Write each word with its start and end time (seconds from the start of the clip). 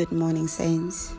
Good 0.00 0.12
morning, 0.12 0.48
Saints. 0.48 1.12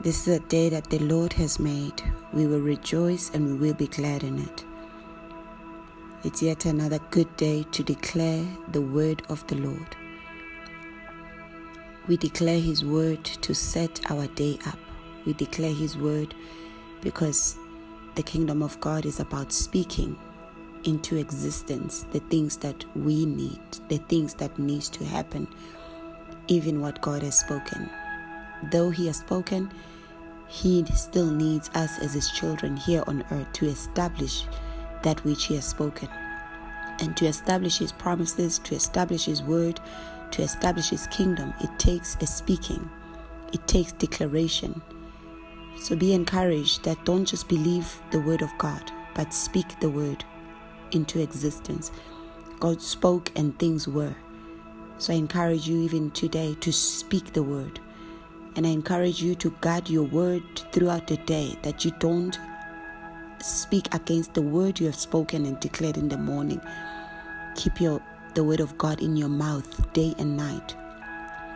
This 0.00 0.26
is 0.26 0.36
a 0.38 0.40
day 0.48 0.70
that 0.70 0.88
the 0.88 0.98
Lord 1.00 1.30
has 1.34 1.60
made. 1.60 2.02
We 2.32 2.46
will 2.46 2.60
rejoice 2.60 3.30
and 3.34 3.44
we 3.60 3.68
will 3.68 3.74
be 3.74 3.86
glad 3.86 4.24
in 4.24 4.38
it. 4.38 4.64
It's 6.24 6.42
yet 6.42 6.64
another 6.64 6.98
good 7.10 7.36
day 7.36 7.66
to 7.72 7.82
declare 7.82 8.46
the 8.72 8.80
word 8.80 9.22
of 9.28 9.46
the 9.46 9.56
Lord. 9.56 9.94
We 12.08 12.16
declare 12.16 12.58
His 12.58 12.82
word 12.82 13.26
to 13.26 13.54
set 13.54 14.10
our 14.10 14.26
day 14.28 14.58
up. 14.64 14.78
We 15.26 15.34
declare 15.34 15.74
His 15.74 15.98
word 15.98 16.34
because 17.02 17.58
the 18.14 18.22
kingdom 18.22 18.62
of 18.62 18.80
God 18.80 19.04
is 19.04 19.20
about 19.20 19.52
speaking 19.52 20.18
into 20.84 21.16
existence 21.16 22.06
the 22.12 22.20
things 22.20 22.56
that 22.56 22.86
we 22.96 23.26
need, 23.26 23.60
the 23.90 23.98
things 23.98 24.32
that 24.32 24.58
needs 24.58 24.88
to 24.88 25.04
happen 25.04 25.46
even 26.50 26.80
what 26.80 27.00
God 27.00 27.22
has 27.22 27.38
spoken. 27.38 27.88
Though 28.70 28.90
He 28.90 29.06
has 29.06 29.18
spoken, 29.18 29.70
He 30.48 30.84
still 30.94 31.30
needs 31.30 31.70
us 31.70 31.98
as 32.00 32.12
His 32.12 32.30
children 32.32 32.76
here 32.76 33.04
on 33.06 33.24
earth 33.30 33.50
to 33.54 33.66
establish 33.66 34.44
that 35.02 35.24
which 35.24 35.46
He 35.46 35.54
has 35.54 35.66
spoken 35.66 36.08
and 37.00 37.16
to 37.16 37.26
establish 37.26 37.78
His 37.78 37.92
promises, 37.92 38.58
to 38.60 38.74
establish 38.74 39.24
His 39.24 39.42
word, 39.42 39.80
to 40.32 40.42
establish 40.42 40.90
His 40.90 41.06
kingdom. 41.06 41.54
It 41.62 41.70
takes 41.78 42.16
a 42.20 42.26
speaking, 42.26 42.90
it 43.54 43.66
takes 43.66 43.92
declaration. 43.92 44.82
So 45.78 45.96
be 45.96 46.12
encouraged 46.12 46.84
that 46.84 47.02
don't 47.06 47.24
just 47.24 47.48
believe 47.48 48.02
the 48.10 48.20
word 48.20 48.42
of 48.42 48.50
God, 48.58 48.90
but 49.14 49.32
speak 49.32 49.78
the 49.80 49.88
word 49.88 50.24
into 50.90 51.22
existence. 51.22 51.90
God 52.58 52.82
spoke 52.82 53.30
and 53.36 53.58
things 53.58 53.88
were. 53.88 54.14
So 55.00 55.14
I 55.14 55.16
encourage 55.16 55.66
you 55.66 55.80
even 55.80 56.10
today 56.10 56.54
to 56.60 56.70
speak 56.70 57.32
the 57.32 57.42
word. 57.42 57.80
And 58.54 58.66
I 58.66 58.70
encourage 58.70 59.22
you 59.22 59.34
to 59.36 59.48
guard 59.62 59.88
your 59.88 60.02
word 60.02 60.42
throughout 60.72 61.06
the 61.06 61.16
day 61.16 61.56
that 61.62 61.86
you 61.86 61.92
don't 62.00 62.38
speak 63.38 63.92
against 63.94 64.34
the 64.34 64.42
word 64.42 64.78
you 64.78 64.84
have 64.84 64.94
spoken 64.94 65.46
and 65.46 65.58
declared 65.58 65.96
in 65.96 66.10
the 66.10 66.18
morning. 66.18 66.60
Keep 67.56 67.80
your 67.80 68.02
the 68.34 68.44
word 68.44 68.60
of 68.60 68.76
God 68.76 69.00
in 69.00 69.16
your 69.16 69.30
mouth 69.30 69.90
day 69.94 70.14
and 70.18 70.36
night. 70.36 70.76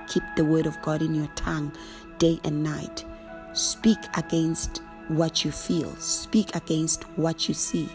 Keep 0.09 0.23
the 0.37 0.45
word 0.47 0.65
of 0.65 0.81
God 0.81 1.03
in 1.03 1.15
your 1.15 1.29
tongue 1.37 1.71
day 2.17 2.41
and 2.45 2.63
night. 2.63 3.05
Speak 3.53 3.99
against 4.17 4.81
what 5.09 5.45
you 5.45 5.53
feel. 5.53 5.95
Speak 5.97 6.57
against 6.57 7.03
what 7.19 7.47
you 7.47 7.53
see. 7.53 7.91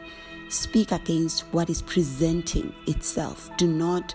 Speak 0.49 0.91
against 0.91 1.41
what 1.53 1.71
is 1.71 1.81
presenting 1.81 2.71
itself. 2.85 3.49
Do 3.57 3.67
not 3.67 4.13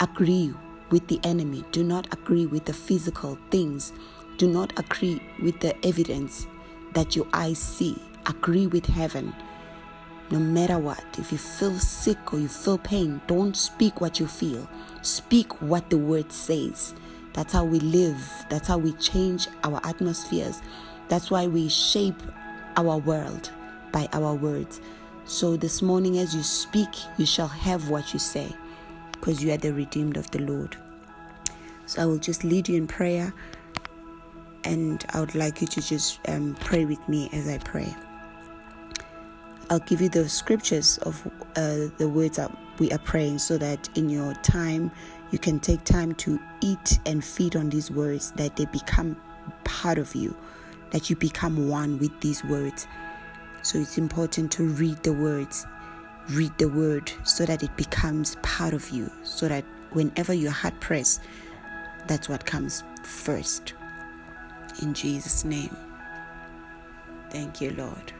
agree 0.00 0.52
with 0.90 1.06
the 1.08 1.20
enemy. 1.24 1.64
Do 1.72 1.82
not 1.82 2.12
agree 2.12 2.46
with 2.46 2.64
the 2.64 2.72
physical 2.72 3.38
things. 3.50 3.92
Do 4.36 4.48
not 4.48 4.72
agree 4.78 5.20
with 5.42 5.60
the 5.60 5.74
evidence 5.86 6.46
that 6.94 7.16
your 7.16 7.26
eyes 7.32 7.58
see. 7.58 8.00
Agree 8.26 8.66
with 8.66 8.86
heaven. 8.86 9.34
No 10.30 10.38
matter 10.38 10.78
what, 10.78 11.04
if 11.18 11.30
you 11.30 11.38
feel 11.38 11.78
sick 11.78 12.32
or 12.32 12.38
you 12.38 12.48
feel 12.48 12.78
pain, 12.78 13.20
don't 13.26 13.56
speak 13.56 14.00
what 14.00 14.18
you 14.18 14.26
feel. 14.26 14.68
Speak 15.02 15.60
what 15.60 15.90
the 15.90 15.98
word 15.98 16.32
says. 16.32 16.94
That's 17.34 17.52
how 17.52 17.64
we 17.64 17.80
live. 17.80 18.18
That's 18.48 18.68
how 18.68 18.78
we 18.78 18.92
change 18.94 19.48
our 19.64 19.80
atmospheres. 19.84 20.62
That's 21.08 21.30
why 21.30 21.46
we 21.46 21.68
shape 21.68 22.22
our 22.76 22.98
world 22.98 23.50
by 23.92 24.08
our 24.12 24.34
words. 24.34 24.80
So 25.26 25.56
this 25.56 25.82
morning, 25.82 26.18
as 26.18 26.34
you 26.34 26.42
speak, 26.42 26.88
you 27.18 27.26
shall 27.26 27.48
have 27.48 27.90
what 27.90 28.12
you 28.12 28.18
say 28.18 28.54
because 29.24 29.42
you 29.42 29.50
are 29.50 29.56
the 29.56 29.72
redeemed 29.72 30.18
of 30.18 30.30
the 30.32 30.40
Lord. 30.40 30.76
So 31.86 32.02
I 32.02 32.04
will 32.04 32.18
just 32.18 32.44
lead 32.44 32.68
you 32.68 32.76
in 32.76 32.86
prayer 32.86 33.32
and 34.64 35.02
I 35.14 35.20
would 35.20 35.34
like 35.34 35.62
you 35.62 35.66
to 35.66 35.80
just 35.80 36.20
um, 36.28 36.54
pray 36.60 36.84
with 36.84 37.08
me 37.08 37.30
as 37.32 37.48
I 37.48 37.56
pray. 37.56 37.96
I'll 39.70 39.78
give 39.78 40.02
you 40.02 40.10
the 40.10 40.28
scriptures 40.28 40.98
of 40.98 41.26
uh, 41.56 41.88
the 41.96 42.06
words 42.06 42.36
that 42.36 42.54
we 42.78 42.90
are 42.90 42.98
praying 42.98 43.38
so 43.38 43.56
that 43.56 43.88
in 43.96 44.10
your 44.10 44.34
time 44.42 44.90
you 45.30 45.38
can 45.38 45.58
take 45.58 45.84
time 45.84 46.14
to 46.16 46.38
eat 46.60 46.98
and 47.06 47.24
feed 47.24 47.56
on 47.56 47.70
these 47.70 47.90
words, 47.90 48.30
that 48.32 48.56
they 48.56 48.66
become 48.66 49.16
part 49.64 49.96
of 49.96 50.14
you, 50.14 50.36
that 50.90 51.08
you 51.08 51.16
become 51.16 51.70
one 51.70 51.98
with 51.98 52.20
these 52.20 52.44
words. 52.44 52.86
So 53.62 53.78
it's 53.78 53.96
important 53.96 54.52
to 54.52 54.64
read 54.64 55.02
the 55.02 55.14
words 55.14 55.66
read 56.30 56.56
the 56.58 56.68
word 56.68 57.12
so 57.24 57.44
that 57.44 57.62
it 57.62 57.76
becomes 57.76 58.36
part 58.42 58.74
of 58.74 58.88
you, 58.90 59.10
so 59.22 59.48
that 59.48 59.64
whenever 59.92 60.32
you're 60.32 60.50
hard 60.50 60.78
pressed, 60.80 61.20
that's 62.06 62.28
what 62.28 62.44
comes 62.44 62.82
first. 63.02 63.74
In 64.82 64.94
Jesus' 64.94 65.44
name. 65.44 65.76
Thank 67.30 67.60
you, 67.60 67.70
Lord. 67.72 68.12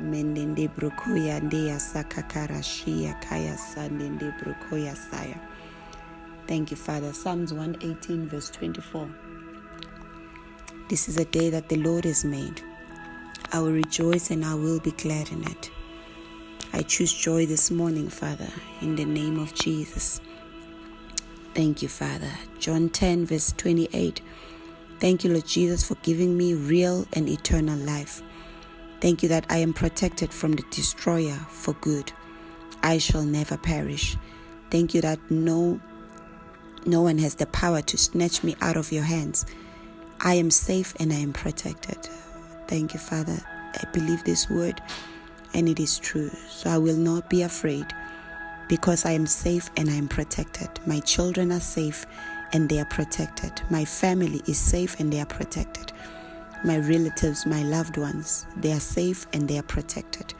Mendende 0.00 0.68
brukoya 0.68 1.40
kaya 3.20 3.56
sandende 3.56 4.32
brukoya 4.38 4.96
saya. 4.96 5.40
Thank 6.46 6.70
you, 6.70 6.76
Father. 6.76 7.12
Psalms 7.12 7.52
118, 7.52 8.26
verse 8.26 8.50
24. 8.50 9.31
This 10.92 11.08
is 11.08 11.16
a 11.16 11.24
day 11.24 11.48
that 11.48 11.70
the 11.70 11.76
Lord 11.76 12.04
has 12.04 12.22
made. 12.22 12.60
I 13.50 13.60
will 13.60 13.72
rejoice 13.72 14.30
and 14.30 14.44
I 14.44 14.54
will 14.54 14.78
be 14.78 14.90
glad 14.90 15.32
in 15.32 15.42
it. 15.42 15.70
I 16.74 16.82
choose 16.82 17.14
joy 17.14 17.46
this 17.46 17.70
morning, 17.70 18.10
Father, 18.10 18.50
in 18.82 18.94
the 18.94 19.06
name 19.06 19.38
of 19.38 19.54
Jesus. 19.54 20.20
Thank 21.54 21.80
you, 21.80 21.88
Father. 21.88 22.30
John 22.58 22.90
10, 22.90 23.24
verse 23.24 23.54
28. 23.56 24.20
Thank 25.00 25.24
you, 25.24 25.30
Lord 25.30 25.46
Jesus, 25.46 25.82
for 25.82 25.94
giving 26.02 26.36
me 26.36 26.52
real 26.52 27.06
and 27.14 27.26
eternal 27.26 27.78
life. 27.78 28.20
Thank 29.00 29.22
you 29.22 29.30
that 29.30 29.46
I 29.48 29.56
am 29.56 29.72
protected 29.72 30.30
from 30.30 30.52
the 30.52 30.64
destroyer 30.70 31.38
for 31.48 31.72
good. 31.72 32.12
I 32.82 32.98
shall 32.98 33.24
never 33.24 33.56
perish. 33.56 34.18
Thank 34.70 34.92
you 34.92 35.00
that 35.00 35.18
no 35.30 35.80
no 36.84 37.00
one 37.00 37.16
has 37.16 37.36
the 37.36 37.46
power 37.46 37.80
to 37.80 37.96
snatch 37.96 38.44
me 38.44 38.56
out 38.60 38.76
of 38.76 38.92
your 38.92 39.04
hands. 39.04 39.46
I 40.24 40.34
am 40.34 40.52
safe 40.52 40.94
and 41.00 41.12
I 41.12 41.16
am 41.16 41.32
protected. 41.32 41.98
Thank 42.68 42.94
you, 42.94 43.00
Father. 43.00 43.36
I 43.74 43.84
believe 43.92 44.22
this 44.22 44.48
word 44.48 44.80
and 45.52 45.68
it 45.68 45.80
is 45.80 45.98
true. 45.98 46.30
So 46.48 46.70
I 46.70 46.78
will 46.78 46.96
not 46.96 47.28
be 47.28 47.42
afraid 47.42 47.86
because 48.68 49.04
I 49.04 49.10
am 49.10 49.26
safe 49.26 49.68
and 49.76 49.90
I 49.90 49.94
am 49.94 50.06
protected. 50.06 50.68
My 50.86 51.00
children 51.00 51.50
are 51.50 51.58
safe 51.58 52.06
and 52.52 52.68
they 52.68 52.78
are 52.78 52.84
protected. 52.84 53.62
My 53.68 53.84
family 53.84 54.42
is 54.46 54.58
safe 54.58 55.00
and 55.00 55.12
they 55.12 55.20
are 55.20 55.26
protected. 55.26 55.92
My 56.64 56.78
relatives, 56.78 57.44
my 57.44 57.64
loved 57.64 57.96
ones, 57.96 58.46
they 58.56 58.72
are 58.72 58.80
safe 58.80 59.26
and 59.32 59.48
they 59.48 59.58
are 59.58 59.64
protected. 59.64 60.34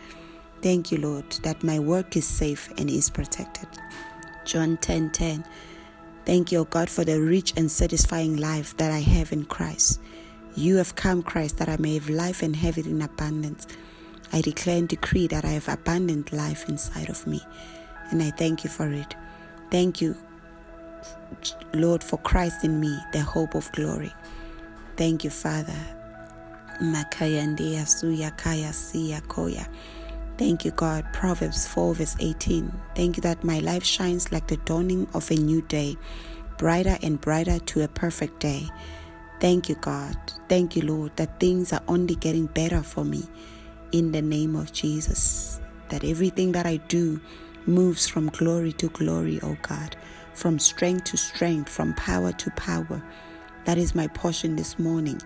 Thank 0.63 0.93
you, 0.93 0.99
Lord, 0.99 1.29
that 1.43 1.65
my 1.65 1.81
work 1.81 2.17
is 2.17 2.25
safe 2.25 2.71
and 2.79 2.89
is 2.89 3.11
protected. 3.11 3.69
John 4.45 4.77
10 4.77 5.11
10. 5.11 5.45
Thank 6.25 6.53
you, 6.53 6.67
God, 6.71 6.89
for 6.89 7.05
the 7.05 7.21
rich 7.21 7.53
and 7.57 7.71
satisfying 7.71 8.37
life 8.37 8.77
that 8.77 8.93
I 8.93 9.01
have 9.01 9.33
in 9.33 9.45
Christ. 9.45 10.01
You 10.55 10.77
have 10.77 10.95
come, 10.95 11.23
Christ, 11.23 11.59
that 11.59 11.69
I 11.69 11.77
may 11.79 11.95
have 11.95 12.09
life 12.09 12.43
and 12.43 12.55
have 12.55 12.79
it 12.79 12.87
in 12.87 13.03
abundance. 13.03 13.67
I 14.33 14.41
declare 14.41 14.79
and 14.79 14.89
decree 14.89 15.27
that 15.29 15.45
I 15.45 15.51
have 15.51 15.69
abundant 15.69 16.33
life 16.33 16.69
inside 16.69 17.11
of 17.11 17.27
me, 17.27 17.43
and 18.11 18.23
I 18.23 18.31
thank 18.31 18.65
you 18.65 18.71
for 18.71 18.91
it. 18.93 19.15
Thank 19.71 20.01
you, 20.01 20.17
Lord, 21.75 22.05
for 22.05 22.19
Christ 22.19 22.65
in 22.65 22.79
me, 22.79 22.97
the 23.13 23.21
hope 23.21 23.55
of 23.55 23.71
glory. 23.73 24.13
Thank 24.97 25.25
you, 25.25 25.31
Father. 25.31 25.77
Makaya 26.81 27.45
suya 27.87 28.37
kaya 28.37 28.71
siya 28.71 29.21
koya. 29.23 29.67
Thank 30.39 30.65
you, 30.65 30.71
God. 30.73 31.05
Proverbs 31.13 31.67
4, 31.69 31.95
verse 31.95 32.17
18. 32.19 32.73
Thank 32.95 33.17
you 33.17 33.21
that 33.23 33.45
my 33.45 33.59
life 33.61 33.85
shines 33.85 34.33
like 34.33 34.47
the 34.47 34.57
dawning 34.59 35.07
of 35.15 35.31
a 35.31 35.35
new 35.35 35.63
day, 35.63 35.97
brighter 36.59 36.99
and 37.03 37.21
brighter 37.21 37.59
to 37.59 37.83
a 37.83 37.89
perfect 37.89 38.41
day. 38.41 38.69
Thank 39.41 39.69
you, 39.69 39.75
God. 39.77 40.17
Thank 40.49 40.75
you, 40.75 40.83
Lord, 40.83 41.17
that 41.17 41.39
things 41.39 41.73
are 41.73 41.83
only 41.87 42.15
getting 42.15 42.47
better 42.47 42.83
for 42.83 43.05
me 43.05 43.25
in 43.93 44.13
the 44.13 44.23
name 44.23 44.57
of 44.57 44.73
Jesus. 44.73 45.61
That 45.91 46.03
everything 46.03 46.53
that 46.53 46.67
I 46.67 46.79
do 46.79 47.21
moves 47.67 48.09
from 48.09 48.29
glory 48.31 48.73
to 48.75 48.89
glory, 48.89 49.39
oh 49.43 49.57
God, 49.63 49.97
from 50.33 50.59
strength 50.59 51.05
to 51.05 51.17
strength, 51.17 51.69
from 51.69 51.93
power 51.95 52.33
to 52.33 52.51
power. 52.53 53.03
That 53.67 53.79
is 53.79 53.95
my 53.95 54.07
portion 54.09 54.57
this 54.57 54.79
morning. 54.79 55.21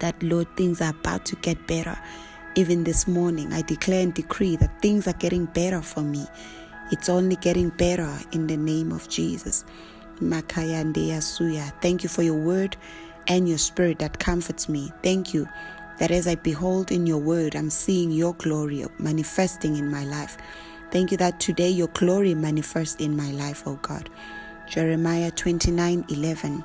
That, 0.00 0.22
Lord, 0.22 0.46
things 0.56 0.80
are 0.82 0.90
about 0.90 1.24
to 1.26 1.36
get 1.36 1.66
better 1.66 1.98
even 2.56 2.84
this 2.84 3.06
morning, 3.06 3.52
I 3.52 3.60
declare 3.60 4.02
and 4.02 4.14
decree 4.14 4.56
that 4.56 4.80
things 4.80 5.06
are 5.06 5.12
getting 5.12 5.44
better 5.44 5.82
for 5.82 6.00
me. 6.00 6.26
It's 6.90 7.10
only 7.10 7.36
getting 7.36 7.68
better 7.68 8.10
in 8.32 8.46
the 8.46 8.56
name 8.56 8.92
of 8.92 9.08
Jesus. 9.10 9.66
Makaya 10.20 10.82
Suya. 11.20 11.70
Thank 11.82 12.02
you 12.02 12.08
for 12.08 12.22
your 12.22 12.38
word 12.38 12.74
and 13.28 13.46
your 13.46 13.58
spirit 13.58 13.98
that 13.98 14.18
comforts 14.18 14.70
me. 14.70 14.90
Thank 15.02 15.34
you 15.34 15.46
that 15.98 16.10
as 16.10 16.26
I 16.26 16.36
behold 16.36 16.90
in 16.90 17.06
your 17.06 17.18
word, 17.18 17.54
I'm 17.54 17.68
seeing 17.68 18.10
your 18.10 18.32
glory 18.34 18.86
manifesting 18.98 19.76
in 19.76 19.90
my 19.90 20.04
life. 20.04 20.38
Thank 20.90 21.10
you 21.10 21.18
that 21.18 21.38
today 21.38 21.68
your 21.68 21.88
glory 21.88 22.34
manifests 22.34 22.96
in 22.96 23.14
my 23.14 23.32
life, 23.32 23.64
oh 23.66 23.78
God. 23.82 24.08
Jeremiah 24.66 25.30
29 25.30 26.06
11. 26.08 26.64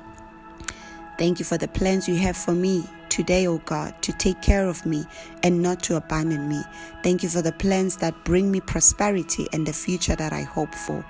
Thank 1.18 1.38
you 1.38 1.44
for 1.44 1.58
the 1.58 1.68
plans 1.68 2.08
you 2.08 2.16
have 2.16 2.36
for 2.36 2.52
me 2.52 2.84
today, 3.12 3.46
O 3.46 3.58
God, 3.58 4.00
to 4.00 4.12
take 4.14 4.40
care 4.40 4.66
of 4.66 4.86
me 4.86 5.04
and 5.42 5.60
not 5.60 5.82
to 5.82 5.96
abandon 5.96 6.48
me. 6.48 6.62
Thank 7.02 7.22
you 7.22 7.28
for 7.28 7.42
the 7.42 7.52
plans 7.52 7.98
that 7.98 8.24
bring 8.24 8.50
me 8.50 8.60
prosperity 8.60 9.46
and 9.52 9.66
the 9.66 9.72
future 9.74 10.16
that 10.16 10.32
I 10.32 10.40
hope 10.40 10.74
for. 10.74 11.04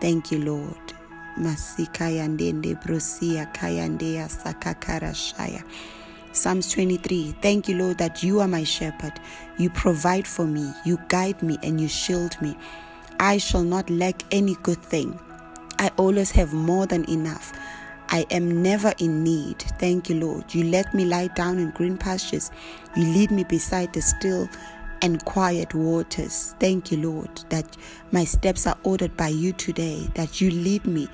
Thank 0.00 0.30
you, 0.30 0.38
Lord. 0.38 0.76
Psalms 6.32 6.70
23 6.70 7.34
Thank 7.42 7.68
you, 7.68 7.76
Lord, 7.76 7.98
that 7.98 8.22
you 8.22 8.38
are 8.40 8.48
my 8.48 8.62
shepherd. 8.62 9.14
You 9.58 9.68
provide 9.70 10.28
for 10.28 10.46
me, 10.46 10.72
you 10.84 10.96
guide 11.08 11.42
me, 11.42 11.58
and 11.64 11.80
you 11.80 11.88
shield 11.88 12.40
me. 12.40 12.56
I 13.18 13.38
shall 13.38 13.64
not 13.64 13.90
lack 13.90 14.22
any 14.30 14.54
good 14.62 14.80
thing. 14.80 15.18
I 15.80 15.90
always 15.96 16.30
have 16.30 16.52
more 16.52 16.86
than 16.86 17.04
enough. 17.10 17.52
I 18.12 18.26
am 18.30 18.62
never 18.62 18.92
in 18.98 19.24
need. 19.24 19.62
Thank 19.78 20.10
you, 20.10 20.16
Lord. 20.16 20.54
You 20.54 20.64
let 20.64 20.92
me 20.92 21.06
lie 21.06 21.28
down 21.28 21.58
in 21.58 21.70
green 21.70 21.96
pastures. 21.96 22.50
You 22.94 23.04
lead 23.04 23.30
me 23.30 23.42
beside 23.42 23.94
the 23.94 24.02
still 24.02 24.50
and 25.00 25.24
quiet 25.24 25.74
waters. 25.74 26.54
Thank 26.60 26.92
you, 26.92 26.98
Lord, 26.98 27.34
that 27.48 27.74
my 28.12 28.24
steps 28.24 28.66
are 28.66 28.76
ordered 28.82 29.16
by 29.16 29.28
you 29.28 29.54
today, 29.54 30.10
that 30.14 30.42
you 30.42 30.50
lead 30.50 30.86
me 30.86 31.08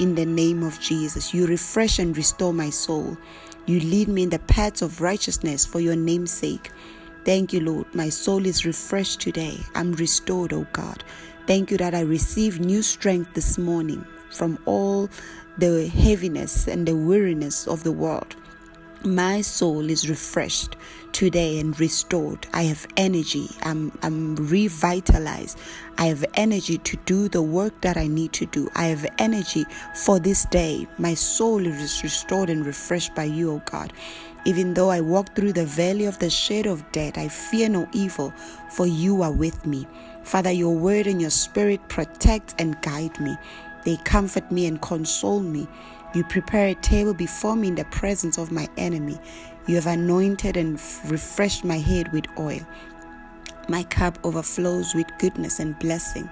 in 0.00 0.16
the 0.16 0.26
name 0.26 0.64
of 0.64 0.80
Jesus. 0.80 1.32
You 1.32 1.46
refresh 1.46 2.00
and 2.00 2.16
restore 2.16 2.52
my 2.52 2.70
soul. 2.70 3.16
You 3.66 3.78
lead 3.78 4.08
me 4.08 4.24
in 4.24 4.30
the 4.30 4.40
paths 4.40 4.82
of 4.82 5.00
righteousness 5.00 5.64
for 5.64 5.78
your 5.78 5.96
name's 5.96 6.32
sake. 6.32 6.72
Thank 7.24 7.52
you, 7.52 7.60
Lord. 7.60 7.94
My 7.94 8.08
soul 8.08 8.44
is 8.46 8.66
refreshed 8.66 9.20
today. 9.20 9.60
I'm 9.76 9.92
restored, 9.92 10.52
O 10.52 10.58
oh 10.58 10.66
God. 10.72 11.04
Thank 11.46 11.70
you 11.70 11.76
that 11.78 11.94
I 11.94 12.00
receive 12.00 12.58
new 12.58 12.82
strength 12.82 13.32
this 13.34 13.58
morning 13.58 14.04
from 14.30 14.58
all 14.66 15.08
the 15.58 15.86
heaviness 15.86 16.66
and 16.66 16.86
the 16.86 16.96
weariness 16.96 17.66
of 17.66 17.84
the 17.84 17.92
world. 17.92 18.36
My 19.04 19.42
soul 19.42 19.90
is 19.90 20.08
refreshed 20.08 20.76
today 21.12 21.60
and 21.60 21.78
restored. 21.78 22.46
I 22.54 22.62
have 22.62 22.86
energy. 22.96 23.48
I'm, 23.62 23.96
I'm 24.02 24.34
revitalized. 24.36 25.58
I 25.98 26.06
have 26.06 26.24
energy 26.34 26.78
to 26.78 26.96
do 27.04 27.28
the 27.28 27.42
work 27.42 27.78
that 27.82 27.98
I 27.98 28.06
need 28.06 28.32
to 28.32 28.46
do. 28.46 28.70
I 28.74 28.86
have 28.86 29.06
energy 29.18 29.66
for 29.94 30.18
this 30.18 30.46
day. 30.46 30.88
My 30.96 31.12
soul 31.12 31.66
is 31.66 32.02
restored 32.02 32.48
and 32.48 32.64
refreshed 32.64 33.14
by 33.14 33.24
you, 33.24 33.52
O 33.52 33.62
God. 33.66 33.92
Even 34.46 34.74
though 34.74 34.90
I 34.90 35.00
walk 35.00 35.34
through 35.36 35.52
the 35.52 35.66
valley 35.66 36.06
of 36.06 36.18
the 36.18 36.30
shadow 36.30 36.72
of 36.72 36.90
death, 36.92 37.16
I 37.16 37.28
fear 37.28 37.68
no 37.68 37.88
evil, 37.92 38.32
for 38.70 38.86
you 38.86 39.22
are 39.22 39.32
with 39.32 39.64
me. 39.66 39.86
Father, 40.22 40.50
your 40.50 40.74
word 40.74 41.06
and 41.06 41.20
your 41.20 41.30
spirit 41.30 41.86
protect 41.88 42.54
and 42.58 42.80
guide 42.82 43.18
me. 43.20 43.36
They 43.84 43.96
comfort 43.98 44.50
me 44.50 44.66
and 44.66 44.80
console 44.80 45.40
me. 45.40 45.68
You 46.14 46.24
prepare 46.24 46.68
a 46.68 46.74
table 46.74 47.14
before 47.14 47.56
me 47.56 47.68
in 47.68 47.74
the 47.74 47.84
presence 47.86 48.38
of 48.38 48.52
my 48.52 48.68
enemy. 48.76 49.18
You 49.66 49.76
have 49.76 49.86
anointed 49.86 50.56
and 50.56 50.80
refreshed 51.06 51.64
my 51.64 51.78
head 51.78 52.12
with 52.12 52.26
oil. 52.38 52.60
My 53.68 53.82
cup 53.84 54.18
overflows 54.24 54.94
with 54.94 55.06
goodness 55.18 55.58
and 55.58 55.78
blessing. 55.78 56.28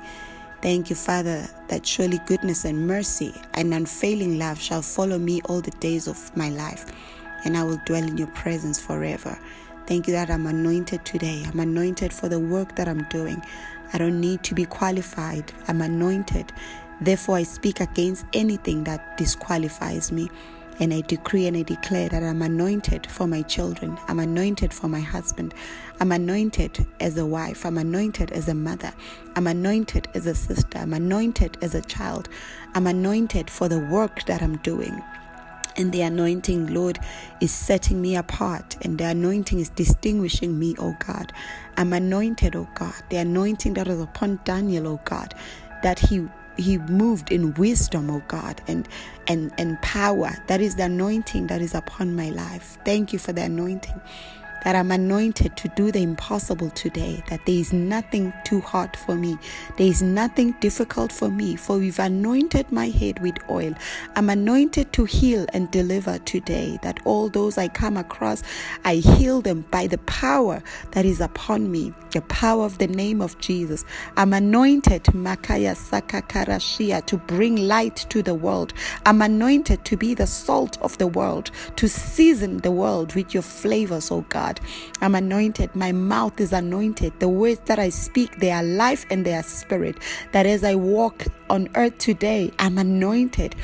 Thank 0.61 0.91
you, 0.91 0.97
Father, 0.97 1.49
that 1.69 1.85
surely 1.85 2.21
goodness 2.27 2.65
and 2.65 2.87
mercy 2.87 3.35
and 3.55 3.75
unfailing 3.75 4.39
love 4.39 4.61
shall 4.61 4.83
follow 4.83 5.19
me 5.19 5.41
all 5.47 5.61
the 5.61 5.73
days 5.73 6.07
of 6.07 6.37
my 6.37 6.51
life, 6.51 6.87
and 7.45 7.57
I 7.57 7.65
will 7.65 7.81
dwell 7.85 8.05
in 8.05 8.17
your 8.17 8.29
presence 8.29 8.79
forever. 8.79 9.37
Thank 9.87 10.07
you 10.07 10.13
that 10.13 10.31
I'm 10.31 10.47
anointed 10.47 11.05
today. 11.05 11.43
I'm 11.45 11.59
anointed 11.59 12.13
for 12.13 12.29
the 12.29 12.39
work 12.39 12.77
that 12.77 12.87
I'm 12.87 13.03
doing. 13.09 13.43
I 13.93 13.99
don't 13.99 14.21
need 14.21 14.45
to 14.45 14.55
be 14.55 14.65
qualified. 14.65 15.53
I'm 15.67 15.83
anointed. 15.83 16.53
Therefore, 17.01 17.37
I 17.37 17.43
speak 17.43 17.81
against 17.81 18.27
anything 18.33 18.85
that 18.85 19.17
disqualifies 19.17 20.13
me. 20.13 20.31
And 20.81 20.93
I 20.93 21.03
decree 21.03 21.47
and 21.47 21.57
I 21.57 21.63
declare 21.63 22.09
that 22.09 22.23
I'm 22.23 22.43
anointed 22.43 23.07
for 23.07 23.27
my 23.27 23.43
children. 23.43 23.99
I'm 24.09 24.19
anointed 24.19 24.73
for 24.73 24.89
my 24.89 25.01
husband. 25.01 25.55
I'm 26.01 26.11
anointed 26.11 26.87
as 26.99 27.19
a 27.19 27.27
wife. 27.27 27.67
I'm 27.67 27.79
anointed 27.79 28.33
as 28.33 28.49
a 28.49 28.55
mother. 28.55 28.93
I'm 29.37 29.47
anointed 29.47 30.09
as 30.15 30.27
a 30.27 30.35
sister. 30.35 30.79
I'm 30.79 30.95
anointed 30.95 31.59
as 31.63 31.75
a 31.75 31.83
child. 31.83 32.29
I'm 32.75 32.87
anointed 32.87 33.51
for 33.51 33.69
the 33.69 33.79
work 33.79 34.25
that 34.25 34.43
I'm 34.43 34.57
doing. 34.59 35.01
And 35.77 35.93
the 35.93 36.03
anointing, 36.03 36.75
Lord, 36.75 36.99
is 37.41 37.51
setting 37.51 38.01
me 38.03 38.17
apart, 38.17 38.77
and 38.83 38.99
the 38.99 39.07
anointing 39.07 39.59
is 39.59 39.71
distinguishing 39.71 40.59
me, 40.59 40.75
oh 40.79 40.97
God. 41.07 41.33
I'm 41.77 41.93
anointed, 41.93 42.57
oh 42.57 42.69
God. 42.75 42.95
The 43.09 43.17
anointing 43.17 43.75
that 43.75 43.89
was 43.89 44.01
upon 44.01 44.41
Daniel, 44.45 44.87
oh 44.89 45.01
God, 45.05 45.35
that 45.83 45.99
he 45.99 46.29
he 46.63 46.79
moved 46.79 47.33
in 47.33 47.55
wisdom 47.55 48.11
oh 48.11 48.23
god 48.29 48.63
and 48.69 48.89
and 49.29 49.53
and 49.59 49.81
power. 49.83 50.33
That 50.49 50.61
is 50.61 50.77
the 50.77 50.85
anointing 50.85 51.49
that 51.49 51.63
is 51.63 51.75
upon 51.75 52.17
my 52.17 52.31
life. 52.31 52.79
Thank 52.85 53.13
you 53.13 53.19
for 53.19 53.33
the 53.33 53.43
anointing 53.43 54.01
that 54.65 54.77
I'm 54.77 54.91
anointed 54.91 55.57
to 55.59 55.69
do 55.69 55.93
the 55.93 56.03
impossible 56.03 56.71
today, 56.71 57.23
that 57.29 57.45
there 57.47 57.55
is 57.57 57.73
nothing 57.73 58.33
too 58.45 58.61
hard 58.61 58.97
for 58.97 59.15
me, 59.15 59.39
there 59.77 59.87
is 59.87 60.03
nothing 60.03 60.53
difficult 60.61 61.13
for 61.13 61.29
me, 61.31 61.57
for 61.57 61.83
you've 61.83 61.99
anointed 61.99 62.71
my 62.73 62.89
head 62.89 63.21
with 63.23 63.37
oil. 63.51 63.75
I'm 64.17 64.31
anointed 64.31 64.93
to 64.95 65.05
heal 65.05 65.47
and 65.53 65.71
deliver 65.71 66.19
today, 66.19 66.79
that 66.83 67.01
all 67.05 67.29
those 67.29 67.59
I 67.59 67.69
come 67.69 67.97
across, 67.97 68.43
I 68.85 68.97
heal 68.97 69.41
them 69.41 69.65
by 69.71 69.87
the 69.87 69.99
power 69.99 70.63
that 70.93 71.05
is 71.05 71.21
upon 71.21 71.71
me, 71.71 71.93
the 72.13 72.23
power 72.23 72.65
of 72.65 72.79
the 72.79 72.87
name 72.87 73.21
of 73.21 73.39
Jesus. 73.39 73.85
I'm 74.17 74.33
anointed, 74.33 75.05
Makaya 75.05 75.75
Sakakarashia, 75.75 77.05
to 77.07 77.17
bring 77.17 77.57
light 77.57 77.97
to 78.11 78.23
the 78.23 78.35
world. 78.35 78.73
I'm 79.07 79.23
anointed 79.23 79.85
to 79.87 79.97
be 79.97 80.15
the 80.15 80.27
salt 80.27 80.81
of 80.83 80.99
the 80.99 81.07
world, 81.07 81.51
to 81.77 81.89
season 81.89 82.59
the 82.59 82.71
world 82.71 83.15
with 83.15 83.35
your 83.35 83.43
flavors, 83.43 84.11
oh 84.11 84.23
God. 84.29 84.52
God. 84.55 84.67
I'm 85.01 85.15
anointed. 85.15 85.75
My 85.75 85.93
mouth 85.93 86.41
is 86.41 86.53
anointed. 86.53 87.19
The 87.21 87.29
words 87.29 87.61
that 87.67 87.79
I 87.79 87.89
speak, 87.89 88.39
they 88.39 88.51
are 88.51 88.63
life 88.63 89.07
and 89.11 89.25
they 89.25 89.35
are 89.35 89.43
spirit. 89.43 89.97
That 90.33 90.47
as 90.47 90.65
I 90.65 90.75
walk 90.75 91.25
on 91.51 91.69
earth 91.75 91.99
today, 91.99 92.53
I'm 92.59 92.79
anointed 92.79 93.55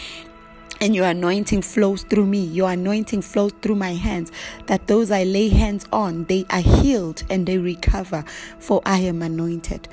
and 0.81 0.95
your 0.95 1.07
anointing 1.07 1.61
flows 1.61 2.05
through 2.05 2.25
me 2.27 2.39
your 2.39 2.71
anointing 2.71 3.21
flows 3.21 3.53
through 3.63 3.75
my 3.75 3.95
hands 3.95 4.31
that 4.67 4.87
those 4.87 5.11
i 5.11 5.25
lay 5.25 5.49
hands 5.49 5.85
on 5.93 6.23
they 6.27 6.47
are 6.51 6.61
healed 6.61 7.25
and 7.31 7.49
they 7.49 7.59
recover 7.59 8.25
for 8.61 8.81
i 8.87 8.99
am 8.99 9.21
anointed 9.21 9.89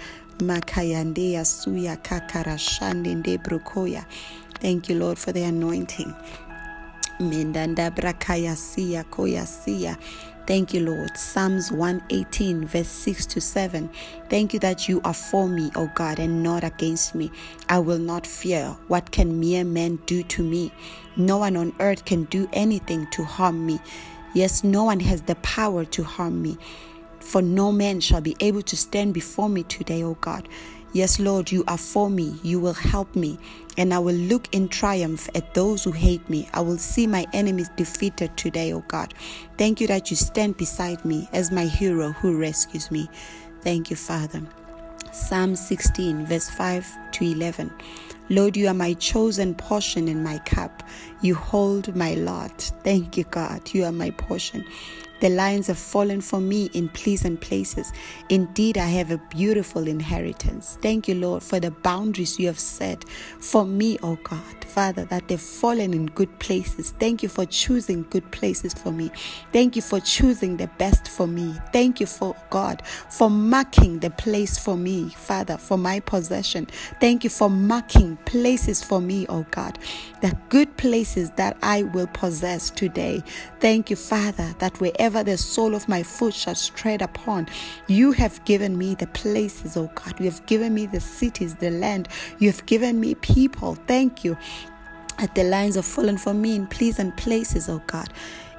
thank 4.60 4.88
you 4.88 4.96
lord 4.96 5.18
for 5.18 5.32
the 5.32 5.42
anointing 5.42 6.14
Thank 10.48 10.76
you, 10.76 10.82
Lord. 10.82 11.18
Psalms 11.18 11.72
118, 11.72 12.68
verse 12.68 12.88
6 12.88 13.26
to 13.28 13.42
7. 13.42 13.90
Thank 14.30 14.54
you 14.54 14.60
that 14.60 14.88
you 14.88 15.02
are 15.04 15.14
for 15.14 15.50
me, 15.50 15.72
O 15.76 15.90
God, 15.96 16.20
and 16.20 16.44
not 16.44 16.64
against 16.64 17.16
me. 17.16 17.32
I 17.68 17.80
will 17.80 17.98
not 17.98 18.28
fear. 18.28 18.78
What 18.88 19.10
can 19.10 19.40
mere 19.40 19.64
men 19.64 19.96
do 20.06 20.22
to 20.22 20.44
me? 20.44 20.72
No 21.16 21.40
one 21.40 21.58
on 21.58 21.74
earth 21.80 22.06
can 22.06 22.26
do 22.26 22.48
anything 22.54 23.08
to 23.12 23.24
harm 23.24 23.66
me. 23.66 23.80
Yes, 24.36 24.64
no 24.64 24.84
one 24.84 25.00
has 25.00 25.24
the 25.24 25.36
power 25.38 25.84
to 25.86 26.04
harm 26.04 26.44
me. 26.44 26.60
For 27.20 27.42
no 27.42 27.72
man 27.72 28.00
shall 28.00 28.22
be 28.22 28.36
able 28.40 28.62
to 28.64 28.78
stand 28.78 29.16
before 29.16 29.50
me 29.50 29.64
today, 29.64 30.04
O 30.04 30.14
God. 30.14 30.48
Yes, 30.96 31.20
Lord, 31.20 31.52
you 31.52 31.66
are 31.68 31.78
for 31.78 32.10
me. 32.10 32.40
You 32.42 32.58
will 32.58 32.74
help 32.74 33.18
me. 33.18 33.38
And 33.78 33.94
I 33.94 34.00
will 34.00 34.16
look 34.16 34.48
in 34.54 34.70
triumph 34.70 35.28
at 35.36 35.54
those 35.54 35.84
who 35.84 35.92
hate 35.92 36.30
me. 36.30 36.48
I 36.54 36.62
will 36.62 36.78
see 36.78 37.06
my 37.06 37.26
enemies 37.34 37.68
defeated 37.76 38.38
today, 38.38 38.72
O 38.72 38.80
God. 38.80 39.14
Thank 39.58 39.82
you 39.82 39.88
that 39.88 40.10
you 40.10 40.16
stand 40.16 40.56
beside 40.56 41.04
me 41.04 41.28
as 41.34 41.52
my 41.52 41.66
hero 41.66 42.14
who 42.14 42.38
rescues 42.38 42.92
me. 42.92 43.10
Thank 43.60 43.90
you, 43.90 43.98
Father. 43.98 44.42
Psalm 45.12 45.58
16, 45.58 46.28
verse 46.28 46.50
5 46.50 47.12
to 47.12 47.26
11. 47.26 47.74
Lord, 48.30 48.56
you 48.56 48.70
are 48.70 48.74
my 48.74 48.94
chosen 48.94 49.54
portion 49.54 50.08
in 50.08 50.24
my 50.24 50.38
cup. 50.46 50.82
You 51.20 51.36
hold 51.36 51.94
my 51.94 52.14
lot. 52.14 52.72
Thank 52.86 53.18
you, 53.18 53.26
God. 53.26 53.74
You 53.74 53.84
are 53.84 53.92
my 53.92 54.12
portion. 54.12 54.64
The 55.22 55.30
lions 55.30 55.68
have 55.68 55.78
fallen 55.78 56.22
for 56.22 56.40
me 56.42 56.70
in 56.74 56.90
pleasant 56.90 57.42
places. 57.42 57.92
Indeed, 58.30 58.78
I 58.78 58.88
have 58.88 59.12
a 59.12 59.18
beautiful 59.30 59.88
inheritance. 59.88 60.78
Thank 60.82 61.08
you, 61.08 61.16
Lord, 61.16 61.44
for 61.44 61.60
the 61.60 61.72
boundaries 61.72 62.40
you 62.40 62.48
have 62.48 62.60
set 62.60 63.04
for 63.10 63.66
me, 63.66 63.98
oh 64.04 64.18
God. 64.24 64.66
Father, 64.66 65.06
that 65.06 65.28
they've 65.28 65.40
fallen 65.40 65.94
in 65.94 66.08
good 66.08 66.38
places. 66.40 66.92
Thank 66.92 67.24
you 67.24 67.30
for 67.30 67.46
choosing 67.46 68.04
good 68.10 68.30
places 68.32 68.74
for 68.74 68.92
me. 68.92 69.12
Thank 69.54 69.76
you 69.76 69.82
for 69.82 70.00
choosing 70.00 70.58
the 70.58 70.68
best 70.78 71.08
for 71.08 71.28
me. 71.28 71.54
Thank 71.72 72.00
you 72.00 72.06
for 72.06 72.36
God 72.50 72.82
for 73.10 73.30
marking 73.30 74.00
the 74.00 74.10
place 74.10 74.58
for 74.58 74.76
me, 74.76 75.10
Father, 75.10 75.58
for 75.58 75.78
my 75.78 76.00
possession. 76.00 76.68
Thank 77.00 77.24
you 77.24 77.30
for 77.30 77.50
marking 77.50 78.18
places 78.26 78.84
for 78.84 79.00
me, 79.00 79.26
oh 79.30 79.46
God, 79.52 79.80
the 80.22 80.38
good 80.50 80.76
places 80.78 81.32
that 81.32 81.58
I 81.62 81.84
will 81.84 82.08
possess 82.08 82.70
today. 82.70 83.24
Thank 83.60 83.90
you, 83.90 83.96
Father, 83.96 84.54
that 84.60 84.80
wherever 84.80 85.05
wherever 85.06 85.24
the 85.24 85.38
sole 85.38 85.76
of 85.76 85.88
my 85.88 86.02
foot 86.02 86.34
shall 86.34 86.56
tread 86.56 87.00
upon. 87.04 87.48
You 87.86 88.12
have 88.14 88.44
given 88.44 88.76
me 88.76 88.96
the 88.96 89.06
places, 89.06 89.78
oh 89.78 89.92
God. 89.94 90.20
You 90.20 90.26
have 90.32 90.44
given 90.48 90.74
me 90.74 90.88
the 90.88 91.00
cities, 91.00 91.54
the 91.54 91.70
land. 91.70 92.08
You 92.40 92.50
have 92.50 92.66
given 92.66 93.00
me 93.00 93.14
people. 93.14 93.76
Thank 93.86 94.24
you. 94.24 94.36
At 95.20 95.36
the 95.36 95.44
lines 95.44 95.78
of 95.78 95.86
fallen 95.86 96.18
for 96.18 96.34
me 96.34 96.56
in 96.56 96.66
pleasant 96.66 97.18
places, 97.18 97.70
oh 97.70 97.84
God. 97.86 98.12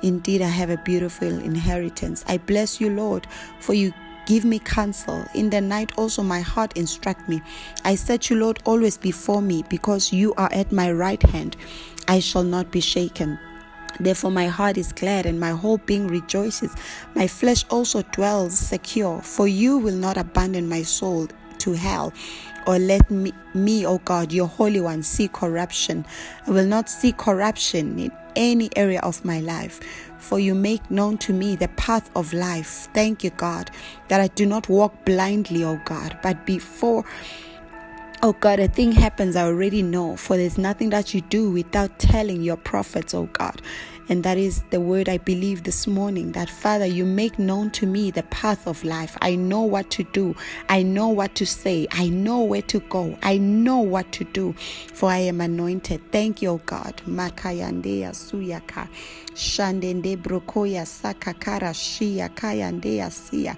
Indeed, 0.03 0.41
I 0.41 0.47
have 0.49 0.71
a 0.71 0.77
beautiful 0.77 1.27
inheritance. 1.27 2.25
I 2.29 2.39
bless 2.39 2.81
you, 2.81 2.91
Lord, 2.91 3.27
for 3.59 3.75
you 3.75 3.93
give 4.27 4.45
me 4.45 4.61
counsel. 4.61 5.25
In 5.35 5.51
the 5.51 5.61
night 5.61 5.91
also 5.99 6.23
my 6.23 6.43
heart 6.43 6.77
instruct 6.77 7.29
me. 7.29 7.43
I 7.85 7.97
set 7.97 8.31
you, 8.31 8.37
Lord, 8.37 8.61
always 8.65 8.97
before 8.97 9.43
me, 9.43 9.65
because 9.69 10.13
you 10.13 10.33
are 10.35 10.53
at 10.53 10.71
my 10.71 10.93
right 10.93 11.23
hand. 11.25 11.57
I 12.07 12.21
shall 12.21 12.45
not 12.45 12.71
be 12.71 12.81
shaken. 12.81 13.37
Therefore, 13.99 14.31
my 14.31 14.47
heart 14.47 14.77
is 14.77 14.93
glad 14.93 15.27
and 15.27 15.39
my 15.41 15.51
whole 15.51 15.79
being 15.79 16.07
rejoices. 16.07 16.75
My 17.15 17.27
flesh 17.27 17.65
also 17.71 18.03
dwells 18.03 18.59
secure, 18.59 19.21
for 19.23 19.49
you 19.49 19.79
will 19.79 19.95
not 19.95 20.17
abandon 20.17 20.69
my 20.69 20.83
soul 20.83 21.29
to 21.59 21.73
hell 21.73 22.13
or 22.67 22.79
let 22.79 23.11
me, 23.11 23.33
me, 23.55 23.87
O 23.87 23.99
God, 23.99 24.33
your 24.33 24.49
Holy 24.49 24.81
One, 24.81 25.03
see 25.03 25.29
corruption. 25.29 26.05
I 26.47 26.51
will 26.51 26.67
not 26.67 26.91
see 26.91 27.13
corruption 27.13 27.99
in 27.99 28.13
any 28.35 28.71
area 28.77 29.01
of 29.01 29.25
my 29.25 29.41
life, 29.41 29.81
for 30.19 30.39
you 30.41 30.55
make 30.55 30.91
known 30.91 31.17
to 31.19 31.33
me 31.33 31.57
the 31.57 31.69
path 31.69 32.11
of 32.17 32.33
life. 32.33 32.89
Thank 32.93 33.23
you, 33.23 33.31
God, 33.31 33.71
that 34.09 34.21
I 34.21 34.29
do 34.29 34.47
not 34.47 34.69
walk 34.69 35.05
blindly, 35.05 35.65
O 35.65 35.81
God, 35.85 36.19
but 36.23 36.45
before 36.45 37.05
Oh 38.23 38.33
God, 38.33 38.59
a 38.61 38.67
thing 38.69 38.93
happens, 38.93 39.37
I 39.37 39.45
already 39.45 39.83
know, 39.83 40.17
for 40.17 40.37
there's 40.39 40.59
nothing 40.59 40.91
that 40.91 41.15
you 41.15 41.21
do 41.21 41.51
without 41.51 42.01
telling 42.01 42.43
your 42.43 42.57
prophets, 42.57 43.15
oh 43.15 43.27
God. 43.33 43.63
And 44.09 44.25
that 44.25 44.39
is 44.39 44.63
the 44.71 44.81
word 44.81 45.09
I 45.09 45.19
believe 45.19 45.65
this 45.65 45.87
morning 45.87 46.33
that 46.33 46.51
Father, 46.51 46.87
you 46.87 47.05
make 47.05 47.39
known 47.39 47.71
to 47.73 47.87
me 47.87 48.11
the 48.11 48.23
path 48.25 48.67
of 48.67 48.85
life. 48.85 49.17
I 49.23 49.37
know 49.37 49.61
what 49.63 49.91
to 49.93 50.05
do. 50.05 50.35
I 50.69 50.83
know 50.83 51.09
what 51.09 51.35
to 51.37 51.47
say. 51.47 51.87
I 51.93 52.09
know 52.09 52.41
where 52.43 52.63
to 52.63 52.81
go. 52.81 53.19
I 53.23 53.39
know 53.39 53.79
what 53.79 54.11
to 54.13 54.25
do, 54.25 54.55
for 54.95 55.11
I 55.11 55.19
am 55.19 55.41
anointed. 55.41 56.01
Thank 56.11 56.43
you, 56.43 56.51
oh 56.51 56.63
God. 56.67 57.03
Makayandea 57.07 58.13
suyaka. 58.15 58.89
Shandende 59.35 60.17
brokoya 60.17 60.87
sakakara 60.87 61.75
shia 61.75 62.29
kayandea 62.31 63.13
sia. 63.13 63.57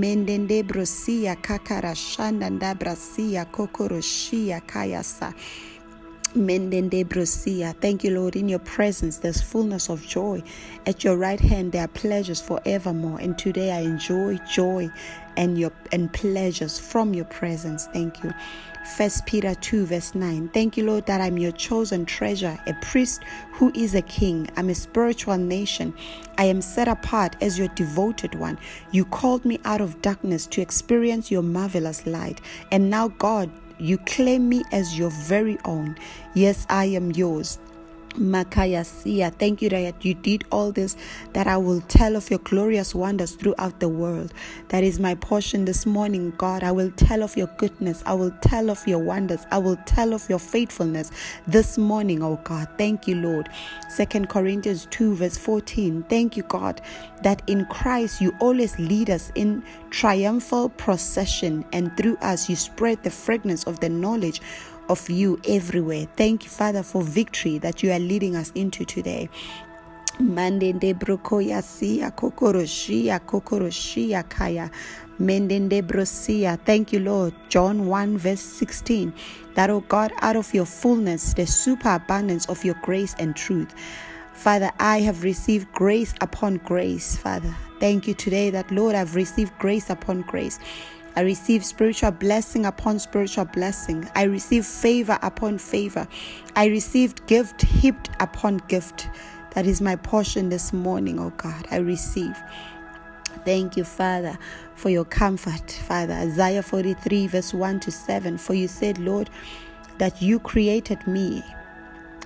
Mendende 0.00 0.62
brosia 0.62 1.36
kakara 1.36 1.94
shanda 1.94 2.50
ndabrasia 2.50 3.44
kokoroshia 3.44 4.60
kayasa. 4.60 5.34
Thank 7.80 8.04
you, 8.04 8.10
Lord. 8.18 8.36
In 8.36 8.48
your 8.48 8.58
presence, 8.60 9.18
there's 9.18 9.42
fullness 9.42 9.88
of 9.88 10.06
joy. 10.06 10.42
At 10.86 11.04
your 11.04 11.16
right 11.16 11.40
hand, 11.40 11.72
there 11.72 11.84
are 11.84 11.88
pleasures 11.88 12.40
forevermore. 12.40 13.20
And 13.20 13.36
today, 13.38 13.72
I 13.72 13.80
enjoy 13.80 14.38
joy 14.50 14.90
and 15.36 15.58
your 15.58 15.72
and 15.92 16.12
pleasures 16.12 16.78
from 16.78 17.14
your 17.14 17.24
presence. 17.26 17.86
Thank 17.86 18.22
you. 18.22 18.32
First 18.96 19.26
Peter 19.26 19.54
2, 19.54 19.86
verse 19.86 20.12
9. 20.14 20.48
Thank 20.48 20.76
you, 20.76 20.84
Lord, 20.84 21.06
that 21.06 21.20
I'm 21.20 21.38
your 21.38 21.52
chosen 21.52 22.04
treasure, 22.04 22.58
a 22.66 22.74
priest 22.82 23.22
who 23.52 23.70
is 23.76 23.94
a 23.94 24.02
king. 24.02 24.50
I'm 24.56 24.70
a 24.70 24.74
spiritual 24.74 25.38
nation. 25.38 25.94
I 26.36 26.46
am 26.46 26.60
set 26.60 26.88
apart 26.88 27.36
as 27.40 27.60
your 27.60 27.68
devoted 27.68 28.34
one. 28.34 28.58
You 28.90 29.04
called 29.04 29.44
me 29.44 29.60
out 29.64 29.80
of 29.80 30.02
darkness 30.02 30.46
to 30.48 30.60
experience 30.60 31.30
your 31.30 31.42
marvelous 31.42 32.06
light. 32.06 32.40
And 32.72 32.90
now, 32.90 33.08
God, 33.08 33.50
you 33.82 33.98
claim 33.98 34.48
me 34.48 34.62
as 34.72 34.96
your 34.96 35.10
very 35.10 35.58
own. 35.64 35.96
Yes, 36.34 36.66
I 36.70 36.84
am 36.86 37.10
yours. 37.10 37.58
Makayasia. 38.14 39.32
Thank 39.34 39.62
you 39.62 39.68
that 39.70 40.04
you 40.04 40.14
did 40.14 40.44
all 40.50 40.72
this, 40.72 40.96
that 41.32 41.46
I 41.46 41.56
will 41.56 41.80
tell 41.82 42.16
of 42.16 42.30
your 42.30 42.38
glorious 42.40 42.94
wonders 42.94 43.32
throughout 43.32 43.80
the 43.80 43.88
world. 43.88 44.32
That 44.68 44.84
is 44.84 45.00
my 45.00 45.14
portion 45.14 45.64
this 45.64 45.86
morning, 45.86 46.32
God. 46.36 46.62
I 46.62 46.72
will 46.72 46.90
tell 46.92 47.22
of 47.22 47.36
your 47.36 47.48
goodness. 47.58 48.02
I 48.06 48.14
will 48.14 48.32
tell 48.42 48.70
of 48.70 48.86
your 48.86 48.98
wonders. 48.98 49.46
I 49.50 49.58
will 49.58 49.76
tell 49.86 50.14
of 50.14 50.28
your 50.28 50.38
faithfulness 50.38 51.10
this 51.46 51.78
morning, 51.78 52.22
oh 52.22 52.40
God. 52.44 52.68
Thank 52.78 53.06
you, 53.06 53.16
Lord. 53.16 53.48
Second 53.88 54.28
Corinthians 54.28 54.86
2, 54.90 55.16
verse 55.16 55.36
14. 55.36 56.04
Thank 56.04 56.36
you, 56.36 56.42
God, 56.44 56.80
that 57.22 57.42
in 57.46 57.66
Christ 57.66 58.20
you 58.20 58.34
always 58.40 58.78
lead 58.78 59.10
us 59.10 59.30
in 59.34 59.62
triumphal 59.90 60.70
procession, 60.70 61.64
and 61.72 61.96
through 61.96 62.16
us 62.18 62.48
you 62.48 62.56
spread 62.56 63.02
the 63.02 63.10
fragrance 63.10 63.64
of 63.64 63.80
the 63.80 63.88
knowledge 63.88 64.40
of 64.92 65.08
you 65.08 65.40
everywhere. 65.48 66.06
Thank 66.16 66.44
you, 66.44 66.50
Father, 66.50 66.82
for 66.82 67.02
victory 67.02 67.58
that 67.58 67.82
you 67.82 67.90
are 67.90 67.98
leading 67.98 68.36
us 68.36 68.52
into 68.54 68.84
today. 68.84 69.28
Mandende 70.20 70.94
brokoya 70.94 71.62
siya 71.62 72.10
kokoroshia 72.10 73.18
kokoroshia 73.18 74.28
kaya. 74.28 74.70
Mendende 75.18 75.82
brosia. 75.82 76.58
Thank 76.64 76.92
you, 76.92 77.00
Lord. 77.00 77.32
John 77.48 77.86
1 77.86 78.18
verse 78.18 78.40
16. 78.40 79.12
That, 79.54 79.70
oh 79.70 79.80
God, 79.80 80.12
out 80.20 80.36
of 80.36 80.52
your 80.52 80.66
fullness, 80.66 81.34
the 81.34 81.46
superabundance 81.46 82.46
of 82.46 82.64
your 82.64 82.76
grace 82.82 83.14
and 83.18 83.34
truth. 83.34 83.74
Father, 84.34 84.70
I 84.78 85.00
have 85.00 85.22
received 85.24 85.72
grace 85.72 86.14
upon 86.20 86.56
grace, 86.58 87.16
Father. 87.16 87.54
Thank 87.80 88.06
you 88.06 88.14
today 88.14 88.50
that, 88.50 88.70
Lord, 88.70 88.94
I've 88.94 89.14
received 89.14 89.56
grace 89.58 89.88
upon 89.90 90.22
grace. 90.22 90.58
I 91.16 91.20
receive 91.20 91.64
spiritual 91.64 92.10
blessing 92.12 92.66
upon 92.66 92.98
spiritual 92.98 93.44
blessing. 93.46 94.08
I 94.14 94.24
receive 94.24 94.64
favor 94.64 95.18
upon 95.22 95.58
favor. 95.58 96.08
I 96.56 96.66
received 96.66 97.26
gift 97.26 97.62
heaped 97.62 98.10
upon 98.20 98.58
gift. 98.68 99.08
That 99.54 99.66
is 99.66 99.80
my 99.80 99.96
portion 99.96 100.48
this 100.48 100.72
morning, 100.72 101.18
oh 101.20 101.30
God. 101.36 101.66
I 101.70 101.76
receive. 101.78 102.36
Thank 103.44 103.76
you, 103.76 103.84
Father, 103.84 104.38
for 104.74 104.88
your 104.88 105.04
comfort, 105.04 105.70
Father. 105.86 106.14
Isaiah 106.14 106.62
43, 106.62 107.26
verse 107.26 107.52
1 107.52 107.80
to 107.80 107.90
7. 107.90 108.38
For 108.38 108.54
you 108.54 108.68
said, 108.68 108.98
Lord, 108.98 109.28
that 109.98 110.22
you 110.22 110.38
created 110.38 111.06
me 111.06 111.42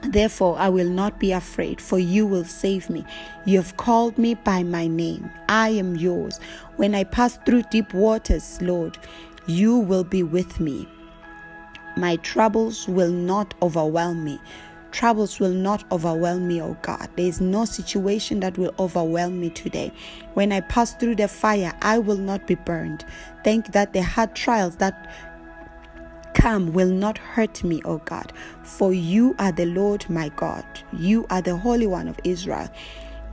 Therefore, 0.03 0.57
I 0.59 0.69
will 0.69 0.89
not 0.89 1.19
be 1.19 1.33
afraid, 1.33 1.81
for 1.81 1.99
you 1.99 2.27
will 2.27 2.45
save 2.45 2.89
me. 2.91 3.05
You 3.45 3.59
have 3.59 3.77
called 3.77 4.19
me 4.19 4.35
by 4.35 4.63
my 4.63 4.87
name. 4.87 5.31
I 5.49 5.71
am 5.71 5.97
yours. 5.97 6.39
When 6.77 6.95
I 6.95 7.05
pass 7.05 7.39
through 7.45 7.63
deep 7.65 7.93
waters, 7.95 8.61
Lord, 8.61 8.99
you 9.47 9.79
will 9.79 10.05
be 10.05 10.23
with 10.23 10.61
me. 10.61 10.89
My 11.97 12.17
troubles 12.17 12.87
will 12.87 13.11
not 13.11 13.55
overwhelm 13.63 14.25
me. 14.25 14.39
Troubles 14.93 15.41
will 15.41 15.53
not 15.53 15.85
overwhelm 15.91 16.49
me, 16.49 16.63
oh 16.63 16.77
God. 16.83 17.09
There 17.17 17.27
is 17.27 17.41
no 17.41 17.65
situation 17.65 18.41
that 18.41 18.57
will 18.57 18.75
overwhelm 18.79 19.41
me 19.41 19.51
today. 19.51 19.93
When 20.35 20.53
I 20.53 20.61
pass 20.61 20.95
through 20.95 21.17
the 21.17 21.29
fire, 21.29 21.73
I 21.83 21.99
will 21.99 22.17
not 22.17 22.47
be 22.47 22.55
burned. 22.55 23.05
Thank 23.45 23.73
that 23.73 23.93
the 23.93 24.03
hard 24.03 24.35
trials 24.35 24.77
that 24.77 25.11
come 26.37 26.73
will 26.73 26.91
not 26.91 27.17
hurt 27.17 27.65
me, 27.65 27.81
O 27.85 27.99
God, 27.99 28.33
for 28.63 28.93
you 28.93 29.35
are 29.39 29.53
the 29.53 29.65
Lord 29.67 30.09
my 30.11 30.29
God. 30.31 30.65
You 30.93 31.27
are 31.31 31.41
the 31.41 31.57
Holy 31.57 31.87
One 31.87 32.09
of 32.09 32.21
Israel. 32.25 32.69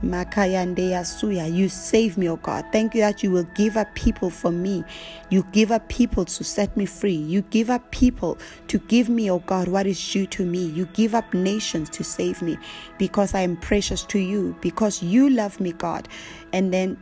Suya, 0.02 1.52
you 1.52 1.68
save 1.68 2.18
me, 2.18 2.28
O 2.28 2.36
God. 2.36 2.64
Thank 2.72 2.94
you 2.94 3.00
that 3.02 3.22
you 3.22 3.30
will 3.30 3.48
give 3.54 3.76
up 3.76 3.94
people 3.94 4.30
for 4.30 4.50
me. 4.50 4.84
You 5.30 5.46
give 5.52 5.70
up 5.70 5.88
people 5.88 6.24
to 6.24 6.44
set 6.44 6.76
me 6.76 6.86
free. 6.86 7.14
You 7.14 7.42
give 7.42 7.70
up 7.70 7.90
people 7.90 8.38
to 8.68 8.78
give 8.78 9.08
me, 9.08 9.30
O 9.30 9.38
God, 9.40 9.68
what 9.68 9.86
is 9.86 10.12
due 10.12 10.26
to 10.26 10.44
me. 10.44 10.64
You 10.66 10.86
give 10.86 11.14
up 11.14 11.32
nations 11.32 11.88
to 11.90 12.04
save 12.04 12.42
me 12.42 12.58
because 12.98 13.34
I 13.34 13.40
am 13.40 13.56
precious 13.56 14.02
to 14.06 14.18
you, 14.18 14.56
because 14.60 15.02
you 15.02 15.30
love 15.30 15.60
me, 15.60 15.72
God. 15.72 16.08
And 16.52 16.72
then 16.72 16.98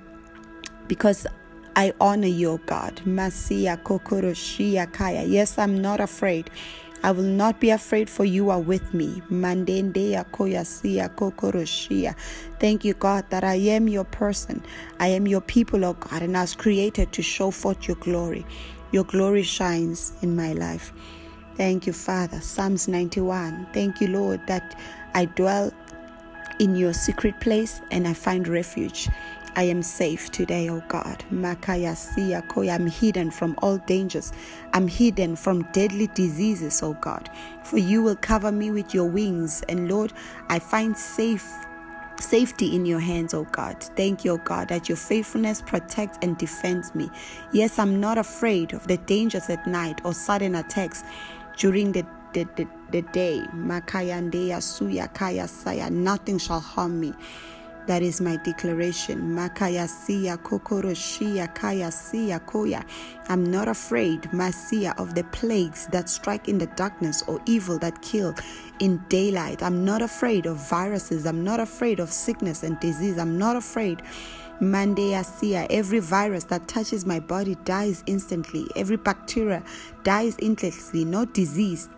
because 0.86 1.26
I 1.76 1.92
honor 2.00 2.26
you, 2.26 2.60
God. 2.66 2.96
Masia 3.06 3.76
kokoroshia 3.82 4.92
kaya. 4.92 5.22
Yes, 5.24 5.58
I'm 5.58 5.80
not 5.80 6.00
afraid. 6.00 6.50
I 7.04 7.10
will 7.10 7.24
not 7.24 7.60
be 7.60 7.70
afraid, 7.70 8.08
for 8.08 8.24
you 8.24 8.50
are 8.50 8.60
with 8.60 8.94
me. 8.94 9.22
Mandendea 9.30 10.24
koyasia 10.30 11.08
kokoroshia. 11.14 12.14
Thank 12.60 12.84
you, 12.84 12.94
God, 12.94 13.24
that 13.30 13.42
I 13.42 13.54
am 13.54 13.88
your 13.88 14.04
person. 14.04 14.62
I 15.00 15.08
am 15.08 15.26
your 15.26 15.40
people, 15.40 15.84
oh 15.84 15.94
God, 15.94 16.22
and 16.22 16.36
I 16.36 16.42
was 16.42 16.54
created 16.54 17.12
to 17.12 17.22
show 17.22 17.50
forth 17.50 17.88
your 17.88 17.96
glory. 17.96 18.46
Your 18.92 19.04
glory 19.04 19.42
shines 19.42 20.12
in 20.22 20.36
my 20.36 20.52
life. 20.52 20.92
Thank 21.56 21.86
you, 21.86 21.92
Father. 21.92 22.40
Psalms 22.40 22.86
91. 22.86 23.66
Thank 23.72 24.00
you, 24.00 24.08
Lord, 24.08 24.46
that 24.46 24.78
I 25.14 25.24
dwell 25.24 25.72
in 26.58 26.76
your 26.76 26.92
secret 26.92 27.40
place 27.40 27.80
and 27.90 28.06
I 28.06 28.12
find 28.14 28.46
refuge. 28.46 29.08
I 29.56 29.64
am 29.64 29.82
safe 29.82 30.30
today, 30.30 30.68
O 30.70 30.82
God. 30.88 31.24
Makaya 31.30 31.94
Siya 31.94 32.42
I'm 32.70 32.86
hidden 32.86 33.30
from 33.30 33.54
all 33.62 33.78
dangers. 33.78 34.32
I'm 34.72 34.88
hidden 34.88 35.36
from 35.36 35.62
deadly 35.72 36.08
diseases, 36.08 36.82
O 36.82 36.94
God. 36.94 37.28
For 37.64 37.78
you 37.78 38.02
will 38.02 38.16
cover 38.16 38.52
me 38.52 38.70
with 38.70 38.94
your 38.94 39.06
wings. 39.06 39.62
And 39.68 39.90
Lord, 39.90 40.12
I 40.48 40.58
find 40.58 40.96
safe 40.96 41.46
safety 42.20 42.74
in 42.74 42.86
your 42.86 43.00
hands, 43.00 43.34
oh 43.34 43.44
God. 43.50 43.82
Thank 43.82 44.24
you, 44.24 44.32
oh 44.32 44.38
God, 44.38 44.68
that 44.68 44.88
your 44.88 44.96
faithfulness 44.96 45.60
protects 45.60 46.18
and 46.22 46.38
defends 46.38 46.94
me. 46.94 47.10
Yes, 47.52 47.78
I'm 47.78 48.00
not 48.00 48.16
afraid 48.16 48.72
of 48.72 48.86
the 48.86 48.96
dangers 48.98 49.50
at 49.50 49.66
night 49.66 50.00
or 50.04 50.14
sudden 50.14 50.54
attacks 50.54 51.02
during 51.56 51.92
the 51.92 52.06
the, 52.32 52.44
the, 52.56 52.66
the 52.90 53.02
day. 53.12 53.42
Makaya 53.54 54.22
Suya 54.62 55.12
Kaya 55.12 55.46
Saya. 55.46 55.90
Nothing 55.90 56.38
shall 56.38 56.60
harm 56.60 56.98
me. 57.00 57.12
That 57.86 58.02
is 58.02 58.20
my 58.20 58.36
declaration. 58.36 59.34
Makaya 59.34 59.88
siya 59.90 60.36
kokoroshia 60.38 61.52
kaya 61.54 61.88
siya 61.88 62.38
koya. 62.46 62.84
I'm 63.28 63.44
not 63.50 63.66
afraid, 63.66 64.22
Masia, 64.32 64.94
of 64.98 65.14
the 65.14 65.24
plagues 65.24 65.88
that 65.88 66.08
strike 66.08 66.48
in 66.48 66.58
the 66.58 66.66
darkness 66.68 67.22
or 67.26 67.40
evil 67.46 67.78
that 67.80 68.00
kill 68.00 68.34
in 68.78 68.98
daylight. 69.08 69.62
I'm 69.62 69.84
not 69.84 70.00
afraid 70.00 70.46
of 70.46 70.58
viruses. 70.68 71.26
I'm 71.26 71.42
not 71.42 71.58
afraid 71.58 71.98
of 71.98 72.12
sickness 72.12 72.62
and 72.62 72.78
disease. 72.78 73.18
I'm 73.18 73.36
not 73.36 73.56
afraid. 73.56 74.02
Mandea 74.60 75.24
Sia, 75.24 75.66
every 75.70 75.98
virus 75.98 76.44
that 76.44 76.68
touches 76.68 77.04
my 77.04 77.18
body 77.18 77.56
dies 77.64 78.04
instantly. 78.06 78.64
Every 78.76 78.96
bacteria 78.96 79.60
dies 80.04 80.36
instantly. 80.38 81.04
No 81.04 81.24
disease 81.24 81.88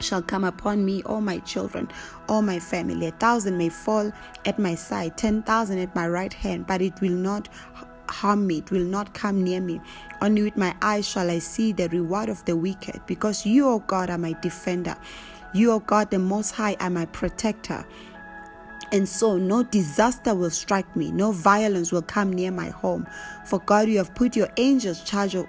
shall 0.00 0.22
come 0.22 0.44
upon 0.44 0.84
me 0.84 1.02
or 1.04 1.20
my 1.20 1.38
children 1.38 1.88
or 2.28 2.42
my 2.42 2.58
family. 2.58 3.06
A 3.06 3.10
thousand 3.12 3.58
may 3.58 3.68
fall 3.68 4.12
at 4.44 4.58
my 4.58 4.74
side, 4.74 5.16
ten 5.16 5.42
thousand 5.42 5.78
at 5.78 5.94
my 5.94 6.08
right 6.08 6.32
hand, 6.32 6.66
but 6.66 6.82
it 6.82 7.00
will 7.00 7.10
not 7.10 7.48
harm 8.08 8.46
me, 8.46 8.58
it 8.58 8.70
will 8.70 8.84
not 8.84 9.14
come 9.14 9.42
near 9.42 9.60
me. 9.60 9.80
Only 10.20 10.42
with 10.42 10.56
my 10.56 10.74
eyes 10.82 11.08
shall 11.08 11.30
I 11.30 11.38
see 11.38 11.72
the 11.72 11.88
reward 11.88 12.28
of 12.28 12.44
the 12.44 12.56
wicked, 12.56 13.00
because 13.06 13.46
you, 13.46 13.68
O 13.68 13.78
God, 13.80 14.10
are 14.10 14.18
my 14.18 14.34
defender. 14.40 14.96
You, 15.54 15.72
O 15.72 15.78
God, 15.78 16.10
the 16.10 16.18
Most 16.18 16.50
High, 16.50 16.76
are 16.80 16.90
my 16.90 17.06
protector. 17.06 17.86
And 18.92 19.08
so 19.08 19.38
no 19.38 19.62
disaster 19.62 20.34
will 20.34 20.50
strike 20.50 20.94
me, 20.94 21.10
no 21.10 21.32
violence 21.32 21.90
will 21.90 22.02
come 22.02 22.32
near 22.32 22.50
my 22.50 22.68
home. 22.68 23.06
For 23.46 23.58
God, 23.60 23.88
you 23.88 23.98
have 23.98 24.14
put 24.14 24.36
your 24.36 24.48
angels 24.56 25.02
charge 25.02 25.34
of 25.34 25.46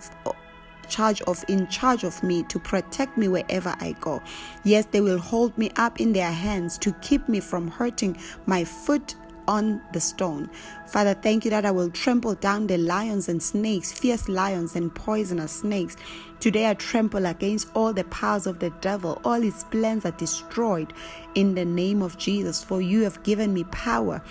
charge 0.85 1.21
of 1.23 1.43
in 1.47 1.67
charge 1.67 2.03
of 2.03 2.21
me 2.23 2.43
to 2.43 2.59
protect 2.59 3.17
me 3.17 3.27
wherever 3.27 3.75
I 3.79 3.95
go. 3.99 4.21
Yes, 4.63 4.85
they 4.85 5.01
will 5.01 5.19
hold 5.19 5.57
me 5.57 5.71
up 5.75 5.99
in 5.99 6.13
their 6.13 6.31
hands 6.31 6.77
to 6.79 6.93
keep 7.01 7.27
me 7.27 7.39
from 7.39 7.67
hurting 7.67 8.17
my 8.45 8.63
foot 8.63 9.15
on 9.47 9.81
the 9.93 9.99
stone. 9.99 10.49
Father, 10.87 11.13
thank 11.13 11.45
you 11.45 11.51
that 11.51 11.65
I 11.65 11.71
will 11.71 11.89
trample 11.89 12.35
down 12.35 12.67
the 12.67 12.77
lions 12.77 13.29
and 13.29 13.41
snakes, 13.41 13.91
fierce 13.91 14.27
lions 14.27 14.75
and 14.75 14.93
poisonous 14.93 15.51
snakes. 15.51 15.95
Today 16.39 16.69
I 16.69 16.73
trample 16.75 17.25
against 17.25 17.69
all 17.75 17.93
the 17.93 18.03
powers 18.05 18.47
of 18.47 18.59
the 18.59 18.69
devil. 18.81 19.21
All 19.23 19.41
his 19.41 19.63
plans 19.65 20.05
are 20.05 20.11
destroyed 20.11 20.93
in 21.35 21.55
the 21.55 21.65
name 21.65 22.01
of 22.01 22.17
Jesus, 22.17 22.63
for 22.63 22.81
you 22.81 23.03
have 23.03 23.21
given 23.23 23.53
me 23.53 23.63
power 23.65 24.21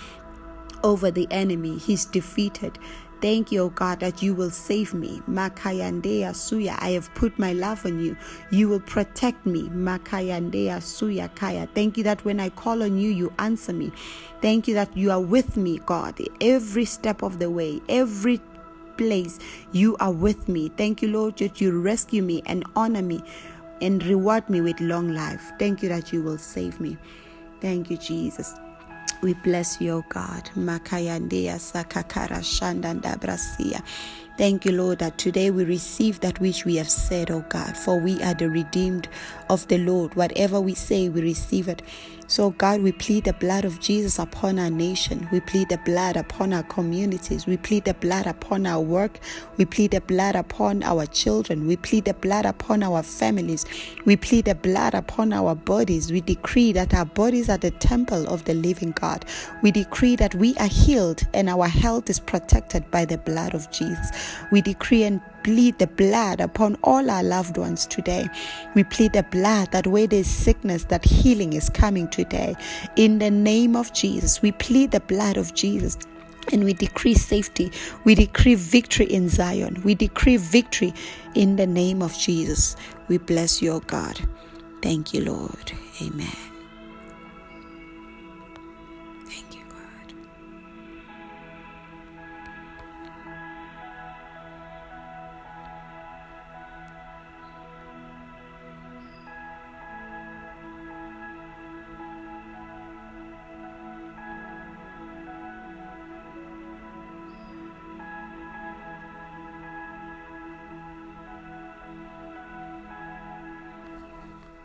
over 0.83 1.11
the 1.11 1.27
enemy. 1.31 1.77
He's 1.77 2.05
defeated. 2.05 2.77
Thank 3.21 3.51
you, 3.51 3.61
O 3.63 3.69
God, 3.69 3.99
that 4.01 4.21
you 4.21 4.33
will 4.33 4.49
save 4.51 4.93
me. 4.93 5.21
Makayandea 5.29 6.31
Suya. 6.31 6.77
I 6.79 6.91
have 6.91 7.13
put 7.15 7.37
my 7.39 7.53
love 7.53 7.85
on 7.85 7.99
you. 7.99 8.15
You 8.51 8.69
will 8.69 8.81
protect 8.81 9.45
me. 9.45 9.63
Makayandea 9.69 10.77
Suya 10.77 11.33
Kaya. 11.35 11.67
Thank 11.73 11.97
you 11.97 12.03
that 12.03 12.23
when 12.25 12.39
I 12.39 12.49
call 12.49 12.83
on 12.83 12.97
you, 12.97 13.09
you 13.09 13.33
answer 13.39 13.73
me. 13.73 13.91
Thank 14.41 14.67
you 14.67 14.73
that 14.75 14.95
you 14.95 15.11
are 15.11 15.21
with 15.21 15.57
me, 15.57 15.79
God, 15.85 16.19
every 16.41 16.85
step 16.85 17.23
of 17.23 17.39
the 17.39 17.49
way, 17.49 17.81
every 17.89 18.41
place 18.97 19.39
you 19.71 19.97
are 19.99 20.11
with 20.11 20.47
me. 20.47 20.69
Thank 20.69 21.01
you, 21.01 21.09
Lord, 21.09 21.37
that 21.37 21.59
you 21.59 21.79
rescue 21.79 22.21
me 22.21 22.43
and 22.45 22.63
honor 22.75 23.01
me 23.01 23.23
and 23.81 24.03
reward 24.05 24.49
me 24.49 24.61
with 24.61 24.79
long 24.79 25.13
life. 25.13 25.51
Thank 25.59 25.83
you 25.83 25.89
that 25.89 26.13
you 26.13 26.21
will 26.21 26.37
save 26.37 26.79
me. 26.79 26.97
Thank 27.61 27.89
you, 27.89 27.97
Jesus. 27.97 28.55
We 29.21 29.33
bless 29.35 29.81
you, 29.81 29.93
O 29.93 30.05
God. 30.09 30.49
Makayandia 30.55 31.57
sakakara. 31.59 32.43
Thank 34.37 34.65
you, 34.65 34.71
Lord, 34.73 34.99
that 34.99 35.17
today 35.17 35.51
we 35.51 35.63
receive 35.63 36.19
that 36.21 36.39
which 36.41 36.65
we 36.65 36.75
have 36.77 36.89
said, 36.89 37.31
O 37.31 37.41
God, 37.49 37.77
for 37.77 37.99
we 37.99 38.21
are 38.23 38.33
the 38.33 38.49
redeemed 38.49 39.07
of 39.49 39.67
the 39.69 39.77
Lord. 39.79 40.15
Whatever 40.15 40.61
we 40.61 40.75
say, 40.75 41.09
we 41.09 41.21
receive 41.21 41.69
it. 41.69 41.81
So, 42.27 42.49
God, 42.49 42.81
we 42.81 42.91
plead 42.91 43.25
the 43.25 43.33
blood 43.33 43.65
of 43.65 43.79
Jesus 43.79 44.17
upon 44.17 44.57
our 44.57 44.71
nation. 44.71 45.27
We 45.31 45.41
plead 45.41 45.69
the 45.69 45.77
blood 45.77 46.17
upon 46.17 46.53
our 46.53 46.63
communities. 46.63 47.45
We 47.45 47.57
plead 47.57 47.85
the 47.85 47.93
blood 47.93 48.25
upon 48.25 48.65
our 48.65 48.81
work. 48.81 49.19
We 49.57 49.65
plead 49.65 49.91
the 49.91 50.01
blood 50.01 50.35
upon 50.35 50.81
our 50.81 51.05
children. 51.05 51.67
We 51.67 51.77
plead 51.77 52.05
the 52.05 52.15
blood 52.15 52.47
upon 52.47 52.81
our 52.81 53.03
families. 53.03 53.65
We 54.05 54.17
plead 54.17 54.45
the 54.45 54.55
blood 54.55 54.95
upon 54.95 55.33
our 55.33 55.53
bodies. 55.53 56.11
We 56.11 56.21
decree 56.21 56.71
that 56.71 56.95
our 56.95 57.05
bodies 57.05 57.47
are 57.47 57.59
the 57.59 57.71
temple 57.71 58.27
of 58.27 58.45
the 58.45 58.55
living 58.55 58.91
God. 58.91 59.25
We 59.61 59.69
decree 59.69 60.15
that 60.15 60.33
we 60.33 60.55
are 60.55 60.67
healed 60.67 61.21
and 61.35 61.47
our 61.47 61.67
health 61.67 62.09
is 62.09 62.19
protected 62.19 62.89
by 62.89 63.05
the 63.05 63.19
blood 63.19 63.53
of 63.53 63.69
Jesus. 63.69 64.09
We 64.51 64.61
decree 64.61 65.03
and 65.03 65.21
plead 65.45 65.77
the 65.77 65.85
blood 65.85 66.41
upon 66.41 66.75
all 66.81 67.07
our 67.07 67.21
loved 67.21 67.55
ones 67.55 67.85
today. 67.85 68.27
We 68.73 68.83
plead 68.83 69.13
the 69.13 69.21
blood 69.21 69.71
that 69.73 69.85
where 69.85 70.07
there's 70.07 70.25
sickness, 70.25 70.85
that 70.85 71.05
healing 71.05 71.53
is 71.53 71.69
coming 71.69 72.07
today. 72.07 72.55
In 72.95 73.19
the 73.19 73.29
name 73.29 73.75
of 73.75 73.93
Jesus, 73.93 74.41
we 74.41 74.51
plead 74.53 74.89
the 74.89 75.01
blood 75.01 75.37
of 75.37 75.53
Jesus. 75.53 75.99
And 76.51 76.63
we 76.63 76.73
decree 76.73 77.13
safety. 77.13 77.71
We 78.05 78.15
decree 78.15 78.55
victory 78.55 79.05
in 79.05 79.29
Zion. 79.29 79.83
We 79.83 79.93
decree 79.93 80.37
victory 80.37 80.95
in 81.35 81.57
the 81.57 81.67
name 81.67 82.01
of 82.01 82.17
Jesus. 82.17 82.75
We 83.07 83.19
bless 83.19 83.61
your 83.61 83.81
God. 83.81 84.19
Thank 84.81 85.13
you, 85.13 85.25
Lord. 85.25 85.71
Amen. 86.01 86.54